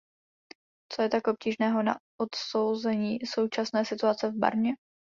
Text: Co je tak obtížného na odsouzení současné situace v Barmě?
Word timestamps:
Co 0.91 1.01
je 1.01 1.09
tak 1.09 1.27
obtížného 1.27 1.83
na 1.83 1.95
odsouzení 2.17 3.19
současné 3.25 3.85
situace 3.85 4.31
v 4.31 4.35
Barmě? 4.35 4.73